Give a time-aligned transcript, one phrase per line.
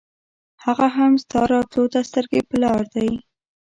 [0.63, 3.11] هغه هم ستا راتلو ته سترګې پر لار دی.